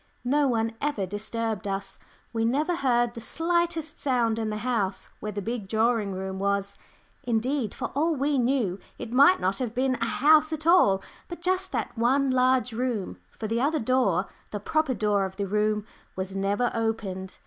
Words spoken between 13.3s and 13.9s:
for the other